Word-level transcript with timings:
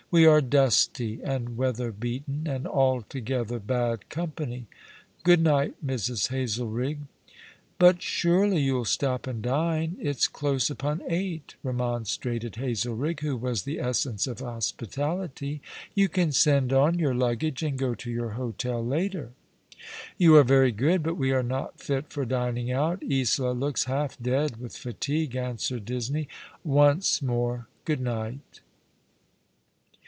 "We 0.11 0.25
are 0.25 0.41
dusty 0.41 1.21
and 1.23 1.51
weat'ier 1.57 1.93
bcaten, 1.93 2.45
and 2.45 2.67
altogether 2.67 3.59
bad 3.59 4.09
company. 4.09 4.67
Good 5.23 5.41
night, 5.41 5.75
Mrs. 5.85 6.27
Hazelrigg." 6.27 7.07
"But 7.79 8.01
surely 8.01 8.57
you'll 8.59 8.83
stop 8.83 9.25
and 9.25 9.41
dine; 9.41 9.95
it's 10.01 10.27
close 10.27 10.69
upon 10.69 11.01
eight," 11.07 11.55
remonstrated 11.63 12.55
Hazelrigg, 12.57 13.21
who 13.21 13.37
was 13.37 13.61
the 13.61 13.79
essence 13.79 14.27
of 14.27 14.39
hospitality. 14.41 15.61
"You 15.95 16.09
can 16.09 16.33
send 16.33 16.73
on 16.73 16.99
your 16.99 17.15
luggage, 17.15 17.63
and 17.63 17.79
go 17.79 17.95
to 17.95 18.11
your 18.11 18.31
hotel 18.31 18.85
later."" 18.85 19.31
You 20.17 20.35
are 20.35 20.43
very 20.43 20.73
good, 20.73 21.03
but 21.03 21.15
we 21.15 21.31
are 21.31 21.41
not 21.41 21.77
tit 21.79 22.09
for 22.11 22.25
dining 22.25 22.69
out. 22.69 23.01
Isola 23.09 23.53
looks 23.53 23.85
half 23.85 24.21
dead 24.21 24.57
with 24.57 24.75
fatigue," 24.75 25.37
answered 25.37 25.85
Disney." 25.85 26.27
Once 26.65 27.21
more, 27.21 27.69
good 27.85 28.01
night." 28.01 28.59